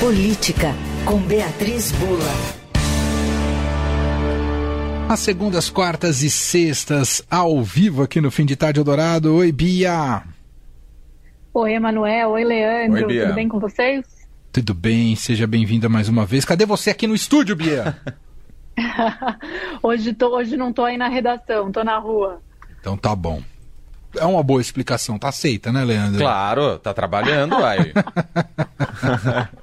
[0.00, 2.24] Política, com Beatriz Bula.
[5.10, 9.34] Às segundas, quartas e sextas, ao vivo aqui no Fim de Tarde Eldorado.
[9.34, 10.22] Oi, Bia.
[11.52, 12.30] Oi, Emanuel.
[12.30, 13.02] Oi, Leandro.
[13.02, 13.26] Oi, Bia.
[13.26, 14.06] Tudo bem com vocês?
[14.50, 16.46] Tudo bem, seja bem-vinda mais uma vez.
[16.46, 17.94] Cadê você aqui no estúdio, Bia?
[19.82, 22.40] hoje, tô, hoje não tô aí na redação, tô na rua.
[22.80, 23.42] Então tá bom.
[24.16, 26.18] É uma boa explicação, tá aceita, né, Leandro?
[26.18, 27.92] Claro, tá trabalhando, aí.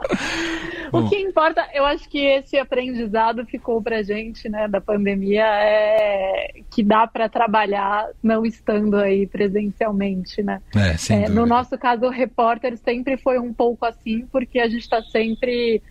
[0.91, 6.61] o que importa, eu acho que esse aprendizado ficou pra gente, né, da pandemia, é
[6.69, 10.61] que dá para trabalhar não estando aí presencialmente, né?
[10.75, 14.67] É, sem é, no nosso caso, o repórter sempre foi um pouco assim, porque a
[14.67, 15.81] gente está sempre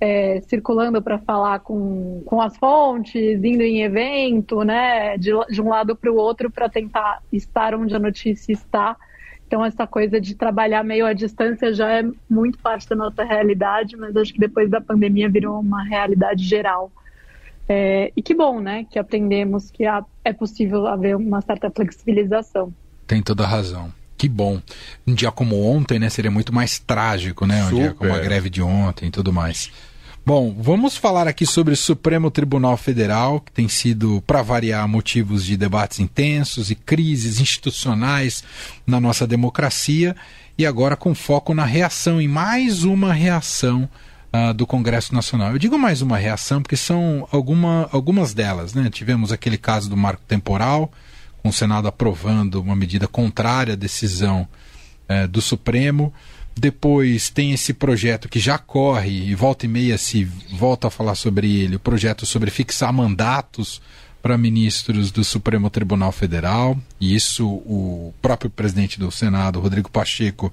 [0.00, 5.68] é, circulando para falar com, com as fontes, indo em evento, né, de, de um
[5.68, 8.96] lado para o outro para tentar estar onde a notícia está.
[9.46, 13.96] Então, essa coisa de trabalhar meio à distância já é muito parte da nossa realidade,
[13.96, 16.90] mas acho que depois da pandemia virou uma realidade geral.
[17.68, 22.72] É, e que bom, né, que aprendemos que há, é possível haver uma certa flexibilização.
[23.06, 23.92] Tem toda a razão.
[24.18, 24.60] Que bom.
[25.06, 27.64] Um dia como ontem, né, seria muito mais trágico, né?
[27.64, 27.76] Um Super.
[27.76, 29.70] dia como a greve de ontem e tudo mais.
[30.28, 35.44] Bom, vamos falar aqui sobre o Supremo Tribunal Federal, que tem sido, para variar, motivos
[35.44, 38.42] de debates intensos e crises institucionais
[38.84, 40.16] na nossa democracia,
[40.58, 43.88] e agora com foco na reação, em mais uma reação
[44.32, 45.52] uh, do Congresso Nacional.
[45.52, 48.90] Eu digo mais uma reação porque são alguma, algumas delas, né?
[48.90, 50.90] Tivemos aquele caso do marco temporal,
[51.40, 54.48] com o Senado aprovando uma medida contrária à decisão
[55.08, 56.12] uh, do Supremo.
[56.58, 61.14] Depois tem esse projeto que já corre e volta e meia se volta a falar
[61.14, 63.82] sobre ele, o projeto sobre fixar mandatos
[64.22, 66.76] para ministros do Supremo Tribunal Federal.
[66.98, 70.50] E isso o próprio presidente do Senado, Rodrigo Pacheco,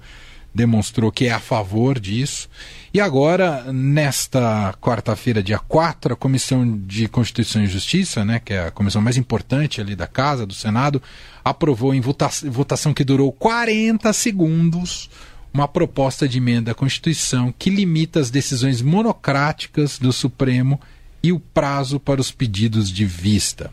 [0.53, 2.49] demonstrou que é a favor disso.
[2.93, 8.67] E agora, nesta quarta-feira, dia 4, a Comissão de Constituição e Justiça, né, que é
[8.67, 11.01] a comissão mais importante ali da Casa, do Senado,
[11.43, 15.09] aprovou em votação que durou 40 segundos
[15.53, 20.81] uma proposta de emenda à Constituição que limita as decisões monocráticas do Supremo
[21.21, 23.71] e o prazo para os pedidos de vista.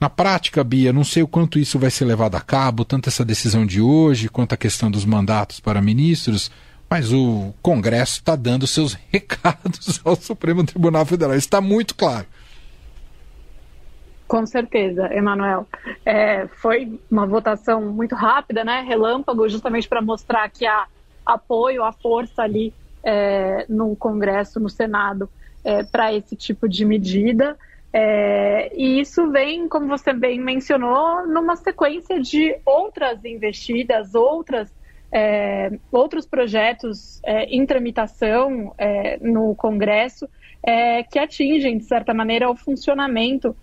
[0.00, 3.24] Na prática, Bia, não sei o quanto isso vai ser levado a cabo, tanto essa
[3.24, 6.50] decisão de hoje quanto a questão dos mandatos para ministros,
[6.90, 11.34] mas o Congresso está dando seus recados ao Supremo Tribunal Federal.
[11.36, 12.26] Está muito claro.
[14.26, 15.66] Com certeza, Emanuel.
[16.04, 18.84] É, foi uma votação muito rápida, né?
[18.86, 20.86] Relâmpago, justamente para mostrar que há
[21.24, 25.28] apoio, há força ali é, no Congresso, no Senado,
[25.62, 27.56] é, para esse tipo de medida.
[27.96, 34.74] É, e isso vem, como você bem mencionou, numa sequência de outras investidas, outras,
[35.12, 40.28] é, outros projetos é, em tramitação é, no Congresso
[41.10, 43.54] que atingem, de certa maneira, o funcionamento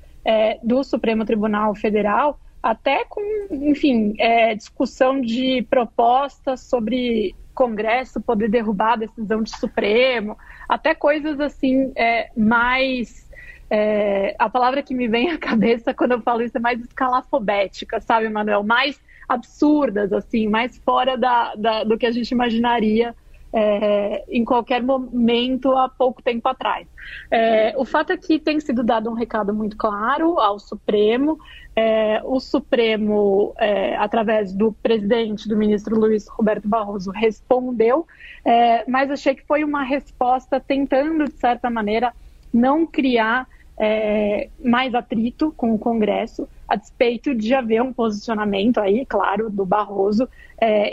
[0.62, 4.14] do Supremo Tribunal Federal, até com, enfim,
[4.56, 10.36] discussão de propostas sobre Congresso poder derrubar a decisão de Supremo,
[10.68, 13.30] até coisas assim é, mais.
[13.70, 18.02] É, a palavra que me vem à cabeça quando eu falo isso é mais escalafobética,
[18.02, 18.64] sabe, Manuel?
[18.64, 19.00] Mais
[19.30, 23.16] absurdas, assim, mais fora da, da do que a gente imaginaria
[23.54, 26.88] é, em qualquer momento há pouco tempo atrás.
[27.30, 31.38] É, o fato é que tem sido dado um recado muito claro ao Supremo.
[31.76, 38.06] É, o Supremo, é, através do presidente, do ministro Luiz Roberto Barroso, respondeu,
[38.44, 42.14] é, mas achei que foi uma resposta tentando, de certa maneira,
[42.54, 43.48] não criar
[43.78, 49.66] é, mais atrito com o Congresso, a despeito de haver um posicionamento aí, claro, do
[49.66, 50.30] Barroso,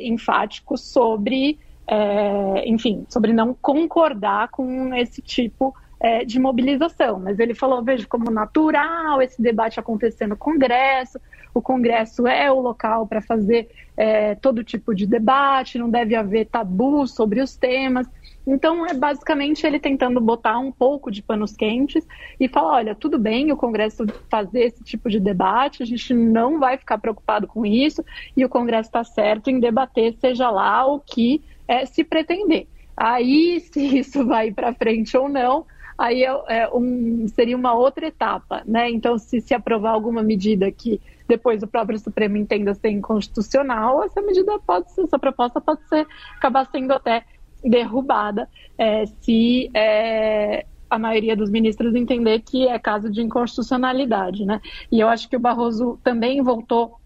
[0.01, 7.19] enfático sobre é, enfim, sobre não concordar com esse tipo é, de mobilização.
[7.19, 11.19] Mas ele falou, veja como natural esse debate acontecer no Congresso,
[11.54, 16.47] o Congresso é o local para fazer é, todo tipo de debate, não deve haver
[16.47, 18.06] tabu sobre os temas.
[18.46, 22.06] Então, é basicamente ele tentando botar um pouco de panos quentes
[22.38, 26.58] e falar: olha, tudo bem o Congresso fazer esse tipo de debate, a gente não
[26.58, 28.05] vai ficar preocupado com isso,
[28.37, 32.67] e o Congresso está certo em debater, seja lá o que é, se pretender.
[32.97, 35.67] Aí, se isso vai para frente ou não,
[35.97, 38.91] aí é, é um, seria uma outra etapa, né?
[38.91, 44.23] Então, se se aprovar alguma medida que depois o próprio Supremo entenda ser inconstitucional, essa
[44.23, 46.06] medida pode ser, essa proposta pode ser
[46.37, 47.25] acabar sendo até
[47.62, 48.49] derrubada
[48.79, 54.61] é, se é, a maioria dos ministros entender que é caso de inconstitucionalidade, né?
[54.91, 56.99] E eu acho que o Barroso também voltou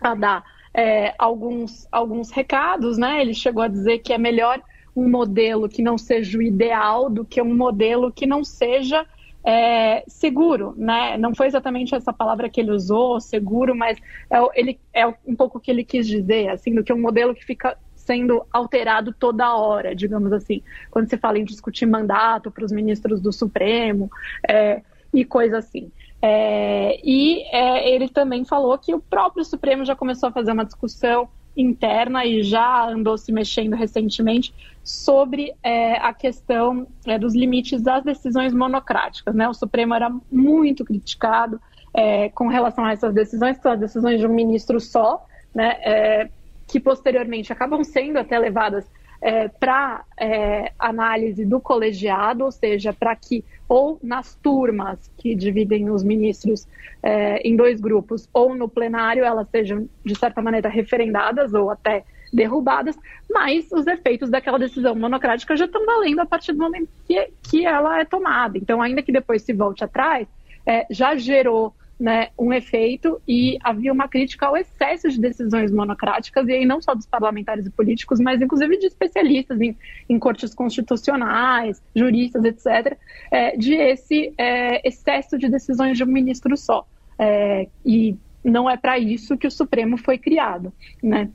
[0.00, 0.44] a dar
[0.74, 3.20] é, alguns, alguns recados, né?
[3.20, 4.60] Ele chegou a dizer que é melhor
[4.94, 9.06] um modelo que não seja o ideal do que um modelo que não seja
[9.44, 11.16] é, seguro, né?
[11.16, 13.98] Não foi exatamente essa palavra que ele usou, seguro, mas
[14.30, 17.34] é, ele, é um pouco o que ele quis dizer, assim, do que um modelo
[17.34, 20.62] que fica sendo alterado toda hora, digamos assim.
[20.90, 24.10] Quando se fala em discutir mandato para os ministros do Supremo
[24.48, 24.82] é,
[25.12, 25.90] e coisa assim.
[26.24, 30.64] É, e é, ele também falou que o próprio Supremo já começou a fazer uma
[30.64, 34.54] discussão interna e já andou se mexendo recentemente
[34.84, 39.34] sobre é, a questão é, dos limites das decisões monocráticas.
[39.34, 39.48] Né?
[39.48, 41.60] O Supremo era muito criticado
[41.92, 45.76] é, com relação a essas decisões, que são as decisões de um ministro só, né?
[45.82, 46.30] É,
[46.66, 48.88] que posteriormente acabam sendo até levadas
[49.22, 55.88] é, para é, análise do colegiado, ou seja, para que ou nas turmas que dividem
[55.88, 56.66] os ministros
[57.00, 62.04] é, em dois grupos, ou no plenário elas sejam, de certa maneira, referendadas ou até
[62.32, 62.98] derrubadas,
[63.30, 67.64] mas os efeitos daquela decisão monocrática já estão valendo a partir do momento que, que
[67.64, 68.58] ela é tomada.
[68.58, 70.26] Então, ainda que depois se volte atrás,
[70.66, 76.48] é, já gerou né, um efeito e havia uma crítica ao excesso de decisões monocráticas,
[76.48, 79.76] e aí não só dos parlamentares e políticos, mas inclusive de especialistas em,
[80.08, 82.98] em cortes constitucionais, juristas, etc.,
[83.30, 86.84] é, de esse é, excesso de decisões de um ministro só.
[87.16, 91.30] É, e não é para isso que o Supremo foi criado, né?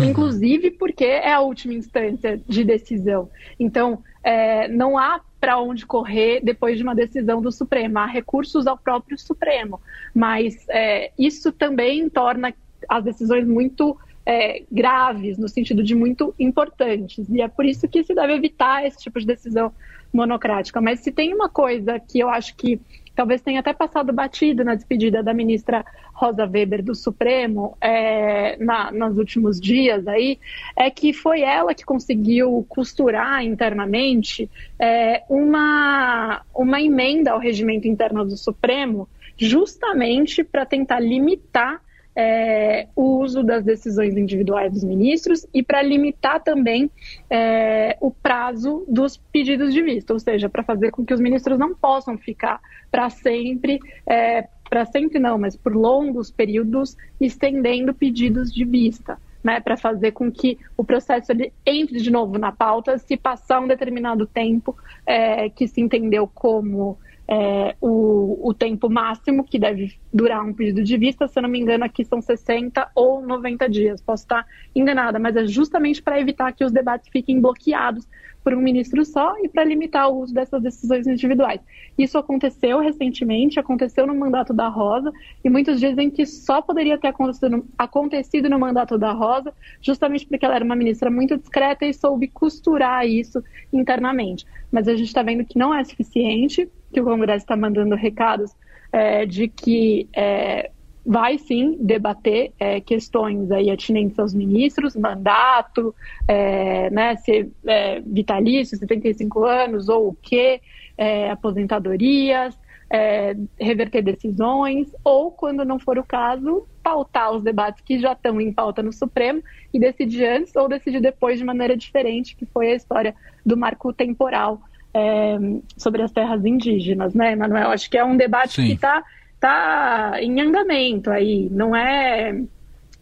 [0.00, 0.10] Uhum.
[0.10, 3.30] Inclusive porque é a última instância de decisão.
[3.56, 7.98] Então, é, não há para onde correr depois de uma decisão do Supremo.
[7.98, 9.80] Há recursos ao próprio Supremo,
[10.14, 12.52] mas é, isso também torna
[12.88, 13.96] as decisões muito
[14.26, 17.28] é, graves, no sentido de muito importantes.
[17.30, 19.72] E é por isso que se deve evitar esse tipo de decisão
[20.12, 20.80] monocrática.
[20.80, 22.80] Mas se tem uma coisa que eu acho que
[23.18, 25.84] talvez tenha até passado batido na despedida da ministra
[26.14, 30.38] Rosa Weber do Supremo é, na, nos últimos dias aí,
[30.76, 34.48] é que foi ela que conseguiu costurar internamente
[34.78, 41.82] é, uma, uma emenda ao regimento interno do Supremo justamente para tentar limitar
[42.20, 46.90] é, o uso das decisões individuais dos ministros e para limitar também
[47.30, 51.56] é, o prazo dos pedidos de vista, ou seja, para fazer com que os ministros
[51.60, 52.60] não possam ficar
[52.90, 59.16] para sempre, é, para sempre não, mas por longos períodos, estendendo pedidos de vista.
[59.40, 63.60] Né, para fazer com que o processo ele entre de novo na pauta se passar
[63.60, 64.76] um determinado tempo
[65.06, 66.98] é, que se entendeu como
[67.30, 71.50] é, o, o, tempo máximo que deve durar um pedido de vista, se eu não
[71.50, 74.00] me engano, aqui são 60 ou 90 dias.
[74.00, 78.08] Posso estar enganada, mas é justamente para evitar que os debates fiquem bloqueados
[78.42, 81.60] por um ministro só e para limitar o uso dessas decisões individuais.
[81.98, 85.12] Isso aconteceu recentemente, aconteceu no mandato da Rosa,
[85.44, 89.52] e muitos dizem que só poderia ter acontecido, acontecido no mandato da Rosa,
[89.82, 94.46] justamente porque ela era uma ministra muito discreta e soube costurar isso internamente.
[94.72, 98.52] Mas a gente está vendo que não é suficiente, que o Congresso está mandando recados
[98.92, 100.70] é, de que é,
[101.04, 105.94] vai sim debater é, questões aí atinentes aos ministros, mandato,
[106.26, 110.60] é, né, se é, vitalício, 75 anos ou o que,
[110.96, 112.58] é, aposentadorias,
[112.90, 118.40] é, reverter decisões, ou, quando não for o caso, pautar os debates que já estão
[118.40, 119.42] em pauta no Supremo
[119.72, 123.14] e decidir antes ou decidir depois de maneira diferente, que foi a história
[123.44, 124.60] do marco temporal
[124.98, 125.38] é,
[125.76, 127.70] sobre as terras indígenas, né, Manuel?
[127.70, 128.66] Acho que é um debate Sim.
[128.66, 129.02] que está
[129.38, 132.40] tá em andamento aí, não é.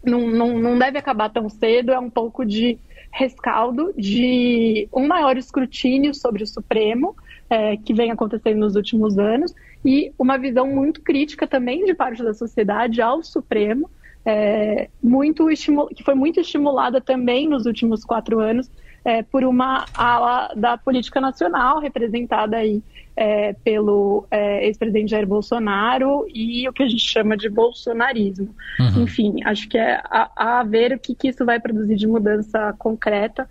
[0.03, 2.77] Não, não, não deve acabar tão cedo, é um pouco de
[3.11, 7.15] rescaldo de um maior escrutínio sobre o Supremo,
[7.49, 12.23] é, que vem acontecendo nos últimos anos, e uma visão muito crítica também de parte
[12.23, 13.89] da sociedade ao Supremo,
[14.23, 15.47] é, muito
[15.95, 18.69] que foi muito estimulada também nos últimos quatro anos
[19.07, 22.83] é, por uma ala da política nacional, representada aí
[23.15, 28.53] é, pelo é, ex-presidente Jair Bolsonaro e o que a gente chama de bolsonarismo.
[28.77, 29.03] Uhum.
[29.03, 32.75] Enfim, acho que é a, a ver o que, que, isso vai produzir de mudança
[32.77, 33.47] concreta.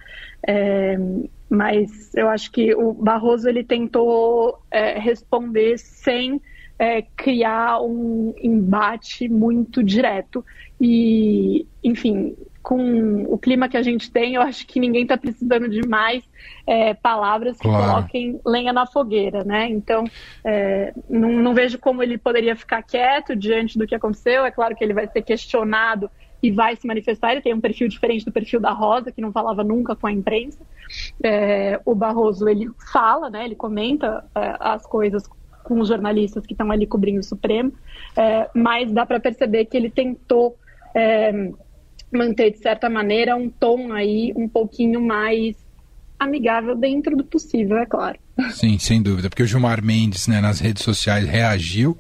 [0.47, 0.99] É,
[1.49, 6.39] mas eu acho que o Barroso ele tentou é, responder sem
[6.79, 10.45] é, criar um embate muito direto
[10.79, 12.37] e, enfim,
[12.67, 16.25] com o clima que a gente tem, eu acho que ninguém está precisando de mais
[16.67, 17.93] é, palavras que claro.
[17.93, 19.69] coloquem lenha na fogueira, né?
[19.69, 20.03] Então,
[20.45, 24.45] é, não, não, vejo como ele poderia ficar quieto diante do que aconteceu.
[24.45, 26.11] É claro que ele vai ser questionado
[26.43, 27.31] e vai se manifestar.
[27.31, 30.13] Ele tem um perfil diferente do perfil da Rosa, que não falava nunca com a
[30.13, 30.59] imprensa.
[31.23, 33.45] É, o Barroso, ele fala, né?
[33.45, 35.23] Ele comenta é, as coisas
[35.63, 37.73] com os jornalistas que estão ali cobrindo o Supremo,
[38.17, 40.57] é, mas dá para perceber que ele tentou
[40.97, 41.53] é,
[42.13, 45.57] manter, de certa maneira, um tom aí um pouquinho mais
[46.19, 48.19] amigável dentro do possível, é claro.
[48.53, 51.97] Sim, sem dúvida, porque o Gilmar Mendes, né, nas redes sociais reagiu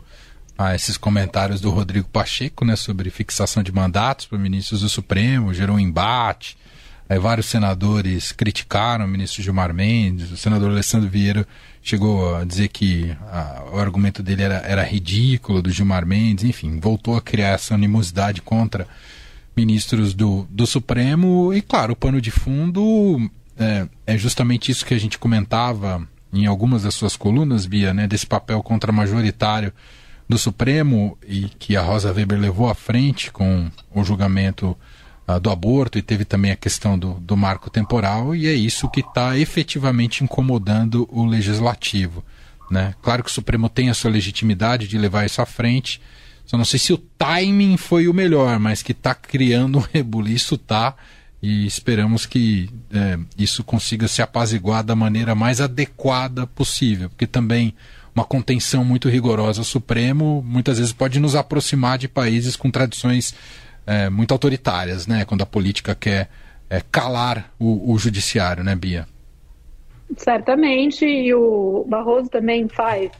[0.56, 5.52] a esses comentários do Rodrigo Pacheco, né, sobre fixação de mandatos para ministros do Supremo,
[5.52, 6.56] gerou um embate.
[7.08, 11.46] Aí vários senadores criticaram o ministro Gilmar Mendes, o senador Alessandro Vieira
[11.80, 16.80] chegou a dizer que a, o argumento dele era, era ridículo, do Gilmar Mendes, enfim,
[16.80, 18.88] voltou a criar essa animosidade contra
[19.56, 21.52] ministros do, do Supremo.
[21.54, 26.46] E, claro, o pano de fundo é, é justamente isso que a gente comentava em
[26.46, 29.72] algumas das suas colunas, Bia, né, desse papel contra-majoritário
[30.28, 34.76] do Supremo e que a Rosa Weber levou à frente com o julgamento
[35.26, 38.90] uh, do aborto e teve também a questão do, do marco temporal, e é isso
[38.90, 42.25] que está efetivamente incomodando o legislativo.
[42.70, 42.94] Né?
[43.00, 46.00] Claro que o Supremo tem a sua legitimidade de levar isso à frente,
[46.47, 50.57] só não sei se o timing foi o melhor, mas que está criando um rebuliço,
[50.57, 50.95] tá.
[51.43, 57.75] E esperamos que é, isso consiga se apaziguar da maneira mais adequada possível, porque também
[58.15, 63.35] uma contenção muito rigorosa ao Supremo muitas vezes pode nos aproximar de países com tradições
[63.87, 65.25] é, muito autoritárias, né?
[65.26, 66.31] Quando a política quer
[66.71, 69.07] é, calar o, o judiciário, né, Bia?
[70.17, 73.11] Certamente, e o Barroso também faz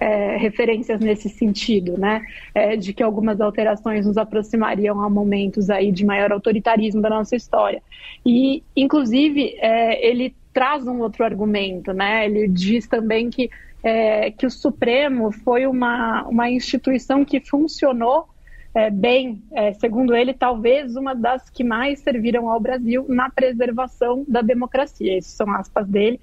[0.00, 2.22] é, referências nesse sentido, né?
[2.54, 7.36] É, de que algumas alterações nos aproximariam a momentos aí de maior autoritarismo da nossa
[7.36, 7.82] história.
[8.24, 12.24] E, inclusive, é, ele traz um outro argumento, né?
[12.24, 13.50] Ele diz também que,
[13.82, 18.26] é, que o Supremo foi uma, uma instituição que funcionou
[18.74, 24.24] é, bem, é, segundo ele, talvez uma das que mais serviram ao Brasil na preservação
[24.28, 25.18] da democracia.
[25.18, 26.20] Isso são aspas dele,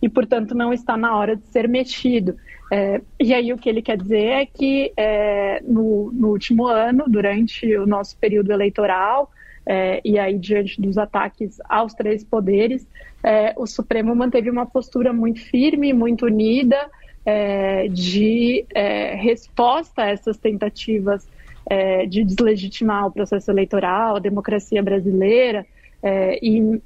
[0.00, 2.36] e, portanto, não está na hora de ser mexido.
[2.72, 7.04] É, e aí o que ele quer dizer é que é, no, no, último ano,
[7.08, 9.30] durante o nosso período eleitoral,
[9.66, 12.86] é, e aí diante dos ataques aos três poderes,
[13.22, 16.90] é, o Supremo manteve uma postura muito firme, muito unida,
[17.92, 18.66] de
[19.18, 21.28] resposta a essas tentativas
[21.66, 25.66] é, de deslegitimar o processo eleitoral, a democracia brasileira,
[26.02, 26.80] é, e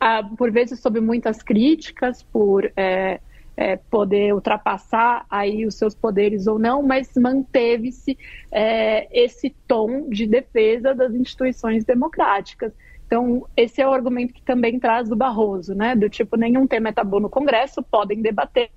[0.00, 3.20] a, por vezes sob muitas críticas por é,
[3.56, 8.16] é, poder ultrapassar aí os seus poderes ou não, mas manteve-se
[8.52, 12.72] é, esse tom de defesa das instituições democráticas.
[13.04, 15.96] Então, esse é o argumento que também traz do Barroso, né?
[15.96, 18.70] Do tipo, nenhum tema é tabu no Congresso, podem debater,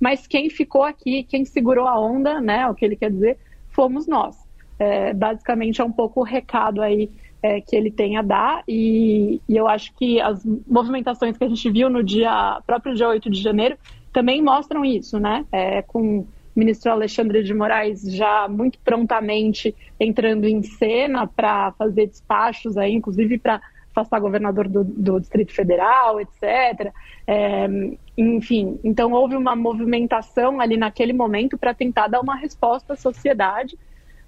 [0.00, 2.68] mas quem ficou aqui, quem segurou a onda, né?
[2.68, 3.38] O que ele quer dizer,
[3.68, 4.47] fomos nós.
[4.78, 7.10] É, basicamente é um pouco o recado aí
[7.42, 11.48] é, que ele tem a dar e, e, eu acho que as movimentações que a
[11.48, 13.76] gente viu no dia próprio dia 8 de janeiro
[14.12, 15.44] também mostram isso, né?
[15.52, 22.06] É, com o ministro Alexandre de Moraes já muito prontamente entrando em cena para fazer
[22.06, 26.92] despachos aí, inclusive para afastar governador do, do, Distrito Federal, etc.
[27.26, 27.68] É,
[28.16, 33.76] enfim, então houve uma movimentação ali naquele momento para tentar dar uma resposta à sociedade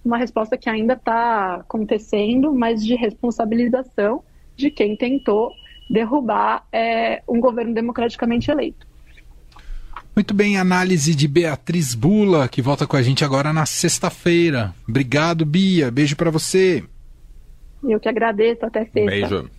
[0.05, 4.23] uma resposta que ainda está acontecendo, mas de responsabilização
[4.57, 5.53] de quem tentou
[5.89, 8.87] derrubar é, um governo democraticamente eleito.
[10.15, 14.75] Muito bem, análise de Beatriz Bula, que volta com a gente agora na sexta-feira.
[14.89, 15.91] Obrigado, Bia.
[15.91, 16.85] Beijo para você.
[17.83, 18.67] Eu que agradeço.
[18.67, 19.07] Até sexta.
[19.07, 19.51] Beijo.